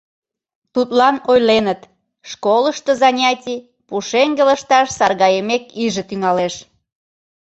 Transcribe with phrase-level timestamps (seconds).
[0.73, 1.81] Тудлан ойленыт:
[2.31, 6.55] школышто занятий пушеҥге лышташ саргайымек иже тӱҥалеш.